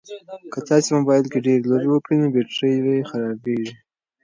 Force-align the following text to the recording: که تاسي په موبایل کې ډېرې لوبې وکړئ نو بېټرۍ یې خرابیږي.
که 0.53 0.59
تاسي 0.67 0.87
په 0.91 0.95
موبایل 0.99 1.25
کې 1.31 1.39
ډېرې 1.45 1.65
لوبې 1.69 1.89
وکړئ 1.91 2.15
نو 2.21 2.27
بېټرۍ 2.35 2.73
یې 2.85 3.07
خرابیږي. 3.09 3.71